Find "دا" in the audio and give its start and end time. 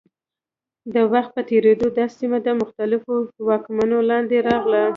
1.97-2.05